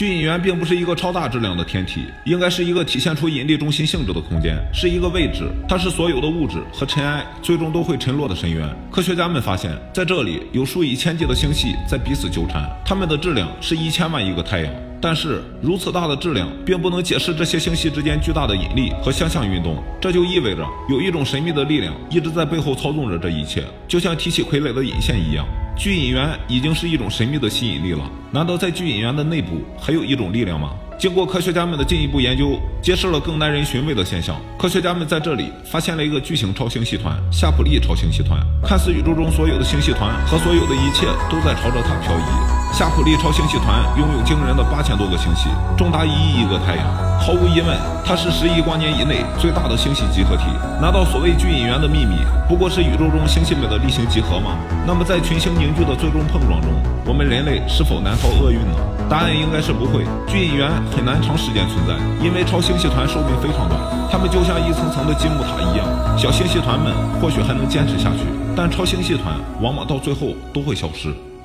[0.00, 3.86] 巨引源并不是一个超大质量的天体，应该是一个体现出引力中心。
[3.86, 8.66] 性质的空间，是一个位置，它是所有的物质和尘埃最终都会沉落的深渊。
[8.90, 14.72] 科学家们发现，在这里有数以千计的星系在彼此纠缠，它们的质量是一千万亿个太阳。
[15.02, 25.44] 但是，如此大的质量并不能解释这些星系之间巨大的引力和相向运动，这就意味着有一种神秘的力量一直在背后操纵着这一切，就像提起傀儡的引线一样。
[25.80, 28.00] 巨引源已经是一种神秘的吸引力了。
[28.30, 30.74] 难道在巨引源的内部还有一种力量吗？
[30.98, 34.36] 经过科学家们的进一步研究，揭示了更耐人寻味的现象。
[34.58, 38.38] 科学家们在这里发现了一个巨型超星系团——夏普利超星系团。
[38.62, 42.74] 看似宇宙中所有的星系团和所有的一切都在朝着它漂移。
[42.74, 47.09] 夏普利超星系团拥有惊人的八千多个星系，重达一亿亿个太阳。
[47.20, 50.44] 毫无疑问，它是十亿光年以内最大的星系集合体。
[50.80, 52.16] 难道所谓巨引源的秘密
[52.48, 54.56] 不过是宇宙中星系们的例行集合吗？
[54.86, 56.70] 那么，在群星凝聚的最终碰撞中，
[57.04, 58.74] 我们人类是否难逃厄运呢？
[59.08, 60.06] 答案应该是不会。
[60.26, 61.92] 巨引源很难长时间存在，
[62.24, 63.78] 因为超星系团寿命非常短，
[64.10, 65.86] 它们就像一层层的积木塔一样。
[66.16, 66.90] 小星系团们
[67.20, 68.24] 或许还能坚持下去，
[68.56, 71.12] 但超星系团往往到最后都会消失。